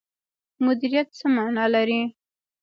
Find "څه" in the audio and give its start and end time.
1.17-1.25